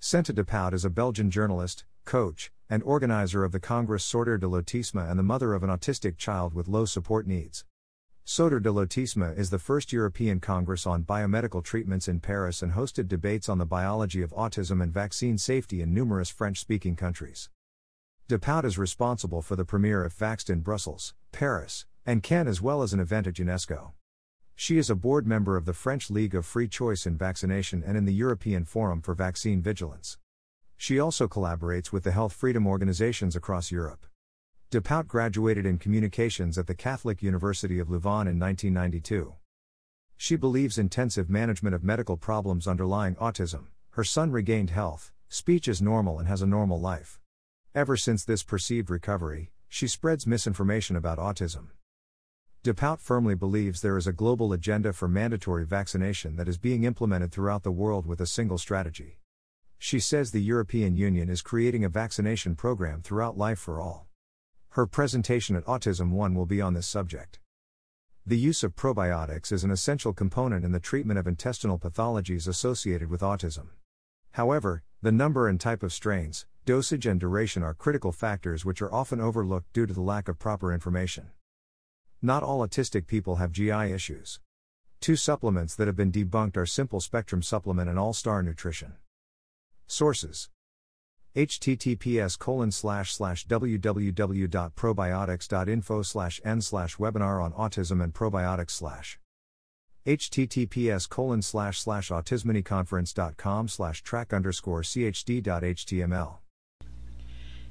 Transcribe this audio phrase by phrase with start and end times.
[0.00, 5.10] Senta Depuydt is a Belgian journalist, coach, and organizer of the Congress Sortir de l'Autisme
[5.10, 7.64] and the mother of an autistic child with low support needs.
[8.24, 13.08] Sortir de l'Autisme is the first European Congress on biomedical treatments in Paris and hosted
[13.08, 17.50] debates on the biology of autism and vaccine safety in numerous French speaking countries.
[18.28, 22.82] Depuydt is responsible for the premiere of Vaxxed in Brussels, Paris, and Cannes as well
[22.82, 23.94] as an event at UNESCO.
[24.60, 27.96] She is a board member of the French League of Free Choice in Vaccination and
[27.96, 30.18] in the European Forum for Vaccine Vigilance.
[30.76, 34.04] She also collaborates with the health freedom organizations across Europe.
[34.72, 39.32] Depuydt graduated in communications at the Catholic University of Louvain in 1992.
[40.16, 43.66] She believes intensive management of medical problems underlying autism.
[43.90, 47.20] Her son regained health, speech is normal, and has a normal life.
[47.76, 51.68] Ever since this perceived recovery, she spreads misinformation about autism.
[52.68, 57.32] Depuydt firmly believes there is a global agenda for mandatory vaccination that is being implemented
[57.32, 59.20] throughout the world with a single strategy.
[59.78, 64.06] She says the European Union is creating a vaccination program throughout life for all.
[64.72, 67.38] Her presentation at Autism One will be on this subject.
[68.26, 73.08] The use of probiotics is an essential component in the treatment of intestinal pathologies associated
[73.08, 73.68] with autism.
[74.32, 78.92] However, the number and type of strains, dosage, and duration are critical factors which are
[78.92, 81.30] often overlooked due to the lack of proper information.
[82.20, 84.40] Not all autistic people have GI issues.
[85.00, 88.94] Two supplements that have been debunked are Simple Spectrum Supplement and All Star Nutrition.
[89.86, 90.50] Sources
[91.36, 99.20] https colon slash slash www.probiotics.info slash n slash webinar on autism and probiotics slash
[100.04, 106.38] https colon slash slash autismonyconference.com slash track underscore chd.html